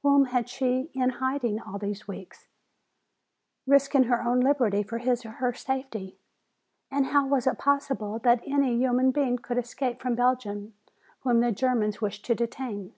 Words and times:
Whom 0.00 0.24
had 0.32 0.48
she 0.48 0.90
in 0.94 1.10
hiding 1.10 1.60
all 1.60 1.76
these 1.76 2.08
weeks, 2.08 2.48
risking 3.66 4.04
her 4.04 4.22
own 4.22 4.40
liberty 4.40 4.82
for 4.82 4.96
his 4.96 5.26
or 5.26 5.32
her 5.32 5.52
safety? 5.52 6.16
And 6.90 7.08
how 7.08 7.26
was 7.26 7.46
it 7.46 7.58
possible 7.58 8.18
that 8.20 8.40
any 8.46 8.78
human 8.78 9.10
being 9.10 9.36
could 9.36 9.58
escape 9.58 10.00
from 10.00 10.14
Belgium 10.14 10.72
whom 11.24 11.40
the 11.40 11.52
Germans 11.52 12.00
wished 12.00 12.24
to 12.24 12.34
detain? 12.34 12.94